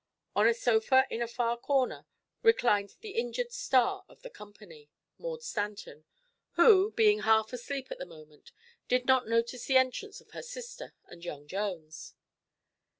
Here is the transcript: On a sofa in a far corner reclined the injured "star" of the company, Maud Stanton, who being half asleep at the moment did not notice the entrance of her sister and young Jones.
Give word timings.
On 0.35 0.47
a 0.47 0.53
sofa 0.55 1.05
in 1.11 1.21
a 1.21 1.27
far 1.27 1.55
corner 1.59 2.07
reclined 2.41 2.95
the 3.01 3.11
injured 3.11 3.51
"star" 3.51 4.03
of 4.09 4.23
the 4.23 4.31
company, 4.31 4.89
Maud 5.19 5.43
Stanton, 5.43 6.05
who 6.53 6.89
being 6.93 7.19
half 7.19 7.53
asleep 7.53 7.91
at 7.91 7.99
the 7.99 8.05
moment 8.07 8.51
did 8.87 9.05
not 9.05 9.27
notice 9.27 9.65
the 9.67 9.77
entrance 9.77 10.19
of 10.19 10.31
her 10.31 10.41
sister 10.41 10.95
and 11.05 11.23
young 11.23 11.45
Jones. 11.47 12.15